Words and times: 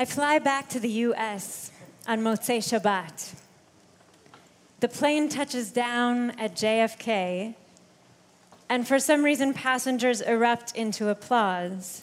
I 0.00 0.04
fly 0.04 0.38
back 0.38 0.68
to 0.68 0.78
the 0.78 0.88
US 0.88 1.72
on 2.06 2.20
Motzei 2.20 2.58
Shabbat. 2.58 3.34
The 4.78 4.86
plane 4.86 5.28
touches 5.28 5.72
down 5.72 6.30
at 6.38 6.54
JFK, 6.54 7.56
and 8.68 8.86
for 8.86 9.00
some 9.00 9.24
reason, 9.24 9.52
passengers 9.52 10.20
erupt 10.20 10.76
into 10.76 11.08
applause. 11.08 12.02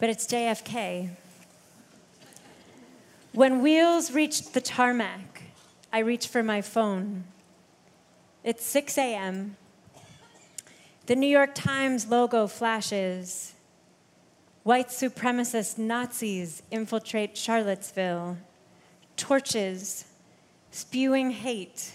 But 0.00 0.10
it's 0.10 0.26
JFK. 0.26 1.10
When 3.32 3.62
wheels 3.62 4.10
reached 4.10 4.52
the 4.52 4.60
tarmac, 4.60 5.44
I 5.92 6.00
reach 6.00 6.26
for 6.26 6.42
my 6.42 6.60
phone. 6.60 7.22
It's 8.42 8.66
6 8.66 8.98
a.m. 8.98 9.56
The 11.06 11.14
New 11.14 11.28
York 11.28 11.54
Times 11.54 12.08
logo 12.08 12.48
flashes. 12.48 13.51
White 14.64 14.90
supremacist 14.90 15.76
Nazis 15.76 16.62
infiltrate 16.70 17.36
Charlottesville. 17.36 18.36
Torches, 19.16 20.04
spewing 20.70 21.32
hate. 21.32 21.90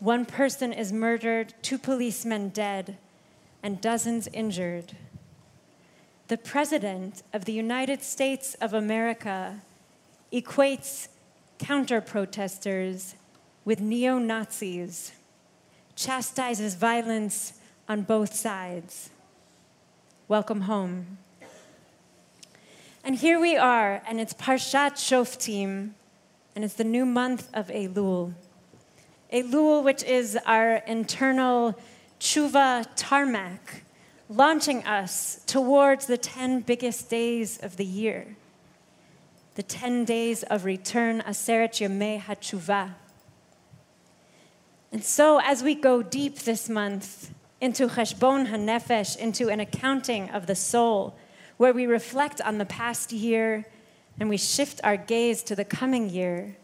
One 0.00 0.26
person 0.26 0.72
is 0.72 0.92
murdered, 0.92 1.54
two 1.62 1.78
policemen 1.78 2.48
dead, 2.48 2.96
and 3.62 3.80
dozens 3.80 4.26
injured. 4.32 4.96
The 6.26 6.36
President 6.36 7.22
of 7.32 7.44
the 7.44 7.52
United 7.52 8.02
States 8.02 8.54
of 8.60 8.74
America 8.74 9.60
equates 10.32 11.06
counter 11.60 12.00
protesters 12.00 13.14
with 13.64 13.80
neo 13.80 14.18
Nazis, 14.18 15.12
chastises 15.94 16.74
violence 16.74 17.52
on 17.88 18.02
both 18.02 18.34
sides. 18.34 19.10
Welcome 20.26 20.62
home. 20.62 21.18
And 23.08 23.16
here 23.16 23.40
we 23.40 23.56
are, 23.56 24.02
and 24.06 24.20
it's 24.20 24.34
Parshat 24.34 24.96
Shoftim, 24.96 25.92
and 26.54 26.62
it's 26.62 26.74
the 26.74 26.84
new 26.84 27.06
month 27.06 27.48
of 27.54 27.68
Elul. 27.68 28.34
Elul, 29.32 29.82
which 29.82 30.02
is 30.04 30.38
our 30.44 30.82
internal 30.86 31.74
tshuva 32.20 32.86
tarmac, 32.96 33.84
launching 34.28 34.84
us 34.84 35.40
towards 35.46 36.04
the 36.04 36.18
10 36.18 36.60
biggest 36.60 37.08
days 37.08 37.58
of 37.62 37.78
the 37.78 37.84
year. 37.86 38.36
The 39.54 39.62
10 39.62 40.04
days 40.04 40.42
of 40.42 40.66
return, 40.66 41.22
Aseret 41.22 41.80
Yemei 41.80 42.20
HaTshuva. 42.20 42.90
And 44.92 45.02
so, 45.02 45.40
as 45.42 45.62
we 45.62 45.74
go 45.74 46.02
deep 46.02 46.40
this 46.40 46.68
month 46.68 47.32
into 47.58 47.88
Cheshbon 47.88 48.48
HaNefesh, 48.48 49.16
into 49.16 49.48
an 49.48 49.60
accounting 49.60 50.28
of 50.28 50.46
the 50.46 50.54
soul, 50.54 51.16
where 51.58 51.74
we 51.74 51.86
reflect 51.86 52.40
on 52.40 52.56
the 52.56 52.64
past 52.64 53.12
year 53.12 53.66
and 54.18 54.28
we 54.28 54.36
shift 54.36 54.80
our 54.82 54.96
gaze 54.96 55.42
to 55.42 55.54
the 55.54 55.64
coming 55.64 56.08
year, 56.08 56.56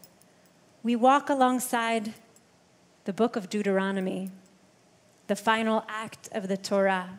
we 0.82 0.96
walk 0.96 1.28
alongside 1.28 2.14
the 3.04 3.12
book 3.12 3.36
of 3.36 3.50
Deuteronomy, 3.50 4.30
the 5.26 5.36
final 5.36 5.84
act 5.88 6.28
of 6.32 6.48
the 6.48 6.56
Torah. 6.56 7.18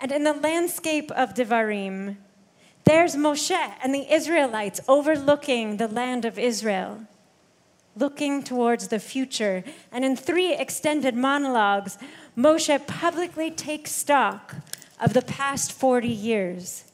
And 0.00 0.12
in 0.12 0.24
the 0.24 0.32
landscape 0.32 1.10
of 1.12 1.34
Devarim, 1.34 2.16
there's 2.84 3.16
Moshe 3.16 3.74
and 3.82 3.94
the 3.94 4.12
Israelites 4.12 4.80
overlooking 4.88 5.76
the 5.76 5.88
land 5.88 6.24
of 6.24 6.38
Israel, 6.38 7.06
looking 7.96 8.42
towards 8.42 8.88
the 8.88 8.98
future. 8.98 9.62
And 9.92 10.04
in 10.04 10.16
three 10.16 10.54
extended 10.54 11.14
monologues, 11.14 11.98
Moshe 12.36 12.86
publicly 12.86 13.50
takes 13.50 13.92
stock 13.92 14.54
of 15.00 15.12
the 15.12 15.22
past 15.22 15.72
40 15.72 16.08
years. 16.08 16.84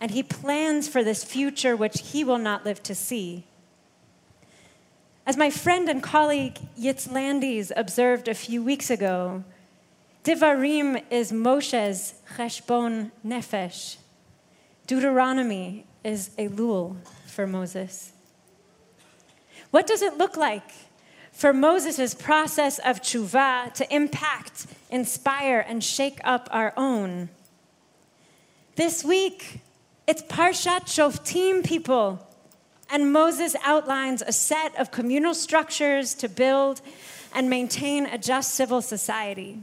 And 0.00 0.10
he 0.10 0.22
plans 0.22 0.88
for 0.88 1.02
this 1.02 1.24
future 1.24 1.76
which 1.76 2.00
he 2.12 2.24
will 2.24 2.38
not 2.38 2.64
live 2.64 2.82
to 2.84 2.94
see. 2.94 3.44
As 5.26 5.36
my 5.36 5.50
friend 5.50 5.88
and 5.88 6.02
colleague 6.02 6.58
Yitz 6.78 7.10
Landis 7.10 7.72
observed 7.76 8.28
a 8.28 8.34
few 8.34 8.62
weeks 8.62 8.90
ago, 8.90 9.42
Devarim 10.22 11.02
is 11.10 11.32
Moshe's 11.32 12.14
cheshbon 12.36 13.10
nefesh. 13.24 13.96
Deuteronomy 14.86 15.84
is 16.04 16.30
Elul 16.38 16.96
for 17.26 17.46
Moses. 17.46 18.12
What 19.70 19.86
does 19.86 20.02
it 20.02 20.16
look 20.16 20.36
like 20.36 20.70
for 21.36 21.52
Moses' 21.52 22.14
process 22.14 22.78
of 22.78 23.02
tshuva 23.02 23.70
to 23.74 23.94
impact, 23.94 24.66
inspire, 24.88 25.62
and 25.68 25.84
shake 25.84 26.18
up 26.24 26.48
our 26.50 26.72
own? 26.78 27.28
This 28.76 29.04
week, 29.04 29.60
it's 30.06 30.22
Parshat 30.22 30.86
Shoftim, 30.86 31.62
people. 31.62 32.26
And 32.88 33.12
Moses 33.12 33.54
outlines 33.62 34.22
a 34.22 34.32
set 34.32 34.74
of 34.80 34.90
communal 34.90 35.34
structures 35.34 36.14
to 36.14 36.28
build 36.30 36.80
and 37.34 37.50
maintain 37.50 38.06
a 38.06 38.16
just 38.16 38.54
civil 38.54 38.80
society 38.80 39.60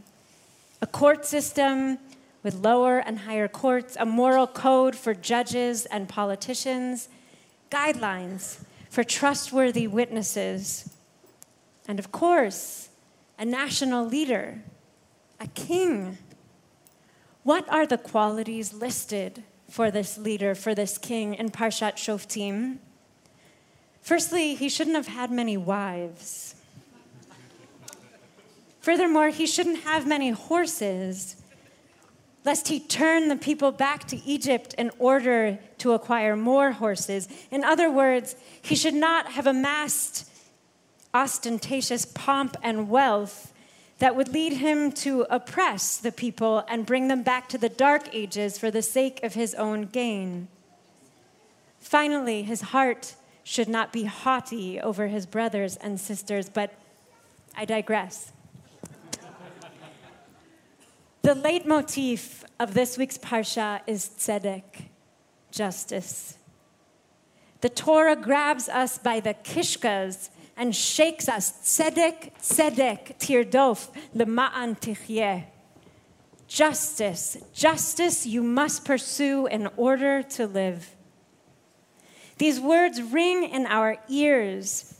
a 0.79 0.85
court 0.85 1.25
system 1.25 1.97
with 2.43 2.53
lower 2.55 2.99
and 2.99 3.19
higher 3.19 3.47
courts, 3.47 3.95
a 3.97 4.05
moral 4.05 4.45
code 4.45 4.97
for 4.97 5.13
judges 5.13 5.85
and 5.85 6.09
politicians, 6.09 7.07
guidelines 7.71 8.59
for 8.89 9.01
trustworthy 9.01 9.87
witnesses, 9.87 10.89
and 11.87 11.99
of 11.99 12.11
course, 12.11 12.89
a 13.37 13.45
national 13.45 14.05
leader, 14.05 14.61
a 15.39 15.47
king 15.47 16.17
what 17.43 17.67
are 17.67 17.85
the 17.85 17.97
qualities 17.97 18.73
listed 18.73 19.43
for 19.69 19.91
this 19.91 20.17
leader, 20.17 20.55
for 20.55 20.73
this 20.73 20.97
king 20.97 21.33
in 21.33 21.49
Parshat 21.49 21.95
Shoftim? 21.95 22.77
Firstly, 24.01 24.55
he 24.55 24.69
shouldn't 24.69 24.95
have 24.95 25.07
had 25.07 25.29
many 25.29 25.57
wives. 25.57 26.55
Furthermore, 28.79 29.29
he 29.29 29.45
shouldn't 29.45 29.79
have 29.79 30.07
many 30.07 30.31
horses, 30.31 31.41
lest 32.45 32.69
he 32.69 32.79
turn 32.79 33.27
the 33.27 33.35
people 33.35 33.71
back 33.71 34.05
to 34.07 34.21
Egypt 34.25 34.73
in 34.77 34.91
order 34.97 35.59
to 35.79 35.91
acquire 35.91 36.35
more 36.35 36.71
horses. 36.71 37.27
In 37.51 37.63
other 37.63 37.91
words, 37.91 38.35
he 38.61 38.75
should 38.75 38.93
not 38.93 39.33
have 39.33 39.47
amassed 39.47 40.29
ostentatious 41.13 42.05
pomp 42.05 42.57
and 42.63 42.89
wealth 42.89 43.53
that 43.99 44.15
would 44.15 44.29
lead 44.29 44.53
him 44.53 44.91
to 44.91 45.25
oppress 45.29 45.97
the 45.97 46.11
people 46.11 46.65
and 46.67 46.85
bring 46.85 47.07
them 47.07 47.23
back 47.23 47.47
to 47.49 47.57
the 47.57 47.69
dark 47.69 48.13
ages 48.13 48.57
for 48.57 48.71
the 48.71 48.81
sake 48.81 49.23
of 49.23 49.33
his 49.33 49.53
own 49.55 49.85
gain. 49.85 50.47
Finally, 51.79 52.43
his 52.43 52.61
heart 52.61 53.15
should 53.43 53.67
not 53.67 53.93
be 53.93 54.05
haughty 54.05 54.79
over 54.79 55.07
his 55.07 55.25
brothers 55.25 55.75
and 55.77 55.99
sisters, 55.99 56.49
but 56.49 56.73
I 57.55 57.65
digress. 57.65 58.31
the 61.21 61.35
leitmotif 61.35 62.43
of 62.59 62.73
this 62.73 62.97
week's 62.97 63.17
Parsha 63.17 63.81
is 63.85 64.09
tzedek, 64.17 64.89
justice. 65.51 66.37
The 67.61 67.69
Torah 67.69 68.15
grabs 68.15 68.67
us 68.67 68.97
by 68.97 69.19
the 69.19 69.33
kishkas 69.33 70.29
and 70.55 70.75
shakes 70.75 71.27
us. 71.27 71.51
Tzedek, 71.51 72.33
tzedek, 72.39 73.17
tirdof, 73.17 73.89
lema'an 74.15 74.79
tichyeh. 74.79 75.45
Justice, 76.47 77.37
justice 77.53 78.25
you 78.25 78.43
must 78.43 78.85
pursue 78.85 79.47
in 79.47 79.67
order 79.75 80.21
to 80.21 80.45
live. 80.45 80.95
These 82.37 82.59
words 82.59 83.01
ring 83.01 83.43
in 83.43 83.65
our 83.65 83.97
ears 84.09 84.93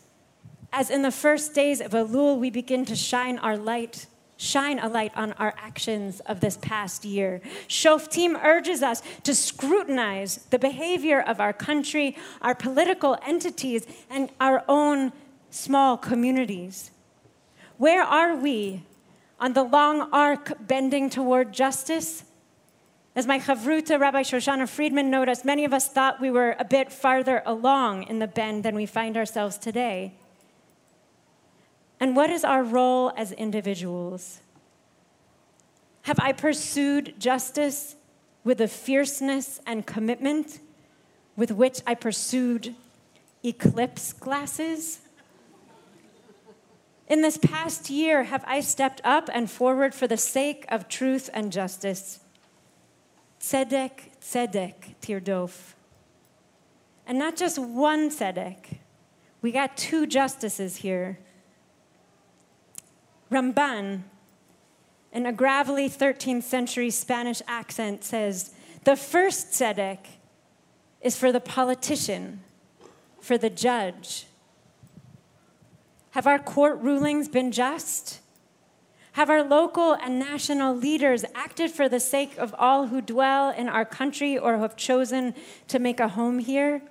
as 0.71 0.89
in 0.89 1.03
the 1.03 1.11
first 1.11 1.53
days 1.53 1.79
of 1.79 1.91
Elul 1.91 2.39
we 2.39 2.49
begin 2.49 2.85
to 2.85 2.95
shine 2.95 3.37
our 3.37 3.55
light 3.57 4.07
shine 4.43 4.79
a 4.79 4.89
light 4.89 5.11
on 5.15 5.31
our 5.33 5.53
actions 5.57 6.19
of 6.21 6.41
this 6.41 6.57
past 6.57 7.05
year. 7.05 7.41
Shoftim 7.67 8.41
urges 8.43 8.83
us 8.83 9.01
to 9.23 9.33
scrutinize 9.33 10.37
the 10.49 10.59
behavior 10.59 11.21
of 11.21 11.39
our 11.39 11.53
country, 11.53 12.17
our 12.41 12.53
political 12.56 13.17
entities, 13.25 13.88
and 14.09 14.29
our 14.41 14.63
own 14.67 15.13
small 15.53 15.97
communities? 15.97 16.91
Where 17.77 18.03
are 18.03 18.35
we 18.35 18.83
on 19.39 19.53
the 19.53 19.63
long 19.63 20.09
arc 20.11 20.53
bending 20.67 21.09
toward 21.09 21.53
justice? 21.53 22.23
As 23.15 23.27
my 23.27 23.39
chavruta, 23.39 24.00
Rabbi 24.00 24.23
Shoshana 24.23 24.67
Friedman, 24.67 25.11
noticed, 25.11 25.45
many 25.45 25.63
of 25.63 25.73
us 25.73 25.88
thought 25.88 26.19
we 26.19 26.31
were 26.31 26.55
a 26.57 26.65
bit 26.65 26.91
farther 26.91 27.44
along 27.45 28.03
in 28.03 28.17
the 28.17 28.27
bend 28.27 28.63
than 28.63 28.73
we 28.73 28.88
find 28.88 29.15
ourselves 29.15 29.57
today. 29.59 30.15
And 31.99 32.15
what 32.15 32.31
is 32.31 32.44
our 32.44 32.63
role 32.63 33.13
as 33.15 33.31
individuals? 33.33 34.41
Have 36.03 36.19
I 36.19 36.31
pursued 36.31 37.13
justice 37.19 37.95
with 38.44 38.57
the 38.57 38.67
fierceness 38.67 39.61
and 39.67 39.85
commitment 39.85 40.59
with 41.35 41.51
which 41.51 41.81
I 41.85 41.94
pursued 41.94 42.75
eclipse 43.44 44.13
glasses? 44.13 44.99
In 47.07 47.21
this 47.21 47.38
past 47.38 47.89
year, 47.89 48.23
have 48.23 48.44
I 48.47 48.61
stepped 48.61 49.01
up 49.03 49.29
and 49.33 49.50
forward 49.50 49.94
for 49.94 50.07
the 50.07 50.17
sake 50.17 50.65
of 50.69 50.88
truth 50.88 51.29
and 51.33 51.51
justice? 51.51 52.19
Tzedek, 53.39 53.91
tzedek, 54.21 54.95
tirdof. 55.01 55.73
And 57.05 57.19
not 57.19 57.35
just 57.35 57.59
one 57.59 58.09
tzedek. 58.09 58.77
We 59.41 59.51
got 59.51 59.75
two 59.75 60.07
justices 60.07 60.77
here. 60.77 61.19
Ramban, 63.29 64.03
in 65.11 65.25
a 65.25 65.33
gravelly 65.33 65.89
13th 65.89 66.44
century 66.44 66.89
Spanish 66.89 67.41
accent, 67.47 68.06
says 68.06 68.51
the 68.85 68.95
first 68.95 69.51
tzedek 69.51 69.99
is 71.01 71.17
for 71.17 71.33
the 71.33 71.41
politician, 71.41 72.41
for 73.19 73.38
the 73.38 73.49
judge. 73.49 74.27
Have 76.13 76.27
our 76.27 76.38
court 76.38 76.80
rulings 76.80 77.27
been 77.27 77.51
just? 77.51 78.19
Have 79.13 79.31
our 79.31 79.42
local 79.44 79.94
and 79.94 80.19
national 80.19 80.75
leaders 80.75 81.25
acted 81.33 81.71
for 81.71 81.89
the 81.89 82.00
sake 82.00 82.38
of 82.38 82.54
all 82.60 82.86
who 82.86 83.01
dwell 83.01 83.50
in 83.50 83.68
our 83.68 83.83
country 83.83 84.38
or 84.38 84.60
have 84.60 84.75
chosen 84.75 85.33
to 85.69 85.80
make 85.80 86.00
a 86.00 86.10
home 86.10 86.38
here? 86.38 86.83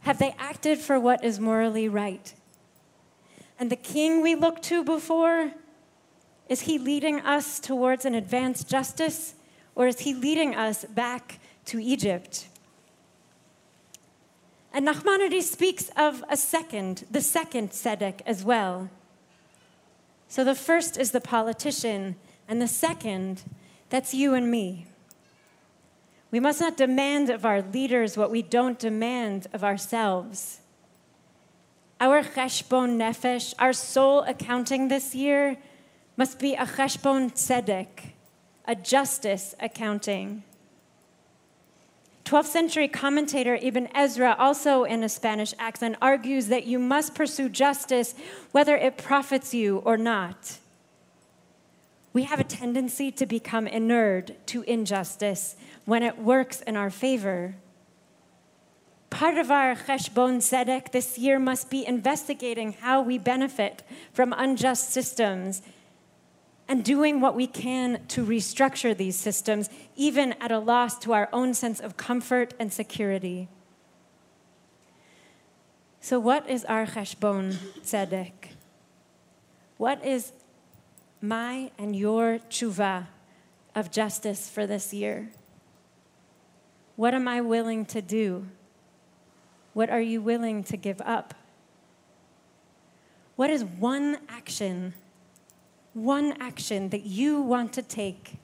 Have 0.00 0.18
they 0.18 0.34
acted 0.38 0.78
for 0.78 0.98
what 0.98 1.22
is 1.22 1.38
morally 1.38 1.86
right? 1.86 2.32
And 3.60 3.68
the 3.68 3.76
king 3.76 4.22
we 4.22 4.36
looked 4.36 4.62
to 4.64 4.82
before, 4.82 5.52
is 6.48 6.62
he 6.62 6.78
leading 6.78 7.20
us 7.20 7.60
towards 7.60 8.06
an 8.06 8.14
advanced 8.14 8.70
justice 8.70 9.34
or 9.74 9.86
is 9.86 10.00
he 10.00 10.14
leading 10.14 10.54
us 10.54 10.86
back 10.86 11.40
to 11.66 11.78
Egypt? 11.78 12.48
And 14.72 14.86
Nachmanides 14.86 15.42
speaks 15.42 15.90
of 15.96 16.24
a 16.30 16.36
second, 16.36 17.04
the 17.10 17.20
second 17.20 17.70
tzedek 17.70 18.20
as 18.24 18.42
well. 18.42 18.88
So 20.28 20.44
the 20.44 20.54
first 20.54 20.96
is 20.96 21.10
the 21.10 21.20
politician, 21.20 22.16
and 22.48 22.60
the 22.60 22.68
second, 22.68 23.42
that's 23.90 24.14
you 24.14 24.32
and 24.32 24.50
me. 24.50 24.86
We 26.30 26.40
must 26.40 26.60
not 26.60 26.78
demand 26.78 27.28
of 27.28 27.44
our 27.44 27.60
leaders 27.60 28.16
what 28.16 28.30
we 28.30 28.40
don't 28.40 28.78
demand 28.78 29.46
of 29.52 29.62
ourselves. 29.62 30.60
Our 32.00 32.22
cheshbon 32.22 32.96
nefesh, 32.96 33.52
our 33.58 33.74
soul 33.74 34.20
accounting 34.22 34.88
this 34.88 35.14
year, 35.14 35.58
must 36.16 36.38
be 36.38 36.54
a 36.54 36.64
cheshbon 36.64 37.32
tzedek, 37.32 38.14
a 38.64 38.74
justice 38.74 39.54
accounting. 39.60 40.44
12th 42.24 42.46
century 42.46 42.88
commentator 42.88 43.58
Ibn 43.60 43.88
Ezra, 43.94 44.36
also 44.38 44.84
in 44.84 45.02
a 45.02 45.08
Spanish 45.08 45.54
accent, 45.58 45.96
argues 46.00 46.46
that 46.48 46.66
you 46.66 46.78
must 46.78 47.14
pursue 47.14 47.48
justice 47.48 48.14
whether 48.52 48.76
it 48.76 48.96
profits 48.96 49.52
you 49.52 49.78
or 49.78 49.96
not. 49.96 50.58
We 52.12 52.24
have 52.24 52.40
a 52.40 52.44
tendency 52.44 53.10
to 53.12 53.26
become 53.26 53.66
inured 53.66 54.36
to 54.46 54.62
injustice 54.62 55.56
when 55.84 56.02
it 56.02 56.18
works 56.18 56.60
in 56.60 56.76
our 56.76 56.90
favor. 56.90 57.56
Part 59.10 59.36
of 59.36 59.50
our 59.50 59.74
cheshbon 59.74 60.38
tzedek 60.38 60.92
this 60.92 61.18
year 61.18 61.38
must 61.38 61.70
be 61.70 61.86
investigating 61.86 62.72
how 62.72 63.02
we 63.02 63.18
benefit 63.18 63.82
from 64.12 64.32
unjust 64.36 64.90
systems 64.90 65.62
and 66.72 66.82
doing 66.82 67.20
what 67.20 67.36
we 67.36 67.46
can 67.46 68.00
to 68.08 68.24
restructure 68.24 68.96
these 68.96 69.14
systems, 69.14 69.68
even 69.94 70.32
at 70.40 70.50
a 70.50 70.58
loss 70.58 70.98
to 70.98 71.12
our 71.12 71.28
own 71.30 71.52
sense 71.52 71.78
of 71.80 71.98
comfort 71.98 72.54
and 72.58 72.72
security. 72.72 73.46
So, 76.00 76.18
what 76.18 76.48
is 76.48 76.64
our 76.64 76.86
cheshbon 76.86 77.58
tzedek? 77.82 78.56
What 79.76 80.02
is 80.02 80.32
my 81.20 81.70
and 81.76 81.94
your 81.94 82.38
tshuva 82.48 83.08
of 83.74 83.90
justice 83.90 84.48
for 84.48 84.66
this 84.66 84.94
year? 84.94 85.28
What 86.96 87.12
am 87.12 87.28
I 87.28 87.42
willing 87.42 87.84
to 87.84 88.00
do? 88.00 88.46
What 89.74 89.90
are 89.90 90.00
you 90.00 90.22
willing 90.22 90.64
to 90.64 90.78
give 90.78 91.02
up? 91.02 91.34
What 93.36 93.50
is 93.50 93.62
one 93.62 94.16
action 94.26 94.94
one 95.94 96.34
action 96.40 96.88
that 96.90 97.04
you 97.04 97.40
want 97.40 97.72
to 97.74 97.82
take, 97.82 98.36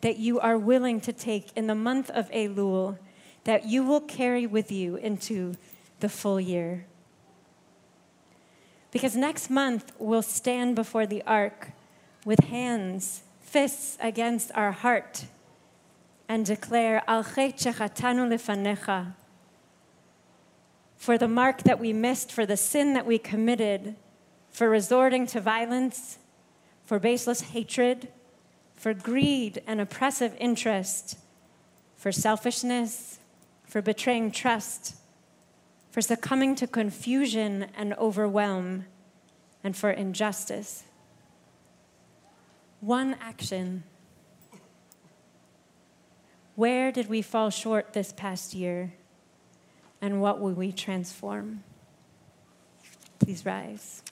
that 0.00 0.18
you 0.18 0.38
are 0.40 0.58
willing 0.58 1.00
to 1.00 1.12
take 1.12 1.50
in 1.56 1.66
the 1.66 1.74
month 1.74 2.10
of 2.10 2.30
Elul, 2.30 2.98
that 3.44 3.66
you 3.66 3.84
will 3.84 4.00
carry 4.00 4.46
with 4.46 4.70
you 4.70 4.96
into 4.96 5.54
the 6.00 6.08
full 6.08 6.40
year. 6.40 6.86
Because 8.90 9.16
next 9.16 9.50
month 9.50 9.92
we'll 9.98 10.22
stand 10.22 10.76
before 10.76 11.06
the 11.06 11.22
ark 11.22 11.70
with 12.24 12.40
hands, 12.40 13.22
fists 13.40 13.96
against 14.00 14.52
our 14.54 14.70
heart, 14.72 15.24
and 16.28 16.46
declare, 16.46 17.02
Al 17.08 17.24
lefanecha. 17.24 19.14
For 20.96 21.18
the 21.18 21.28
mark 21.28 21.64
that 21.64 21.80
we 21.80 21.92
missed, 21.92 22.30
for 22.30 22.46
the 22.46 22.56
sin 22.56 22.94
that 22.94 23.06
we 23.06 23.18
committed, 23.18 23.96
for 24.50 24.68
resorting 24.68 25.26
to 25.28 25.40
violence, 25.40 26.18
for 26.92 26.98
baseless 26.98 27.40
hatred, 27.40 28.08
for 28.74 28.92
greed 28.92 29.62
and 29.66 29.80
oppressive 29.80 30.36
interest, 30.38 31.16
for 31.96 32.12
selfishness, 32.12 33.18
for 33.64 33.80
betraying 33.80 34.30
trust, 34.30 34.96
for 35.90 36.02
succumbing 36.02 36.54
to 36.54 36.66
confusion 36.66 37.64
and 37.78 37.94
overwhelm, 37.94 38.84
and 39.64 39.74
for 39.74 39.90
injustice. 39.90 40.84
One 42.80 43.16
action. 43.22 43.84
Where 46.56 46.92
did 46.92 47.08
we 47.08 47.22
fall 47.22 47.48
short 47.48 47.94
this 47.94 48.12
past 48.12 48.52
year? 48.52 48.92
And 50.02 50.20
what 50.20 50.40
will 50.40 50.52
we 50.52 50.72
transform? 50.72 51.64
Please 53.18 53.46
rise. 53.46 54.02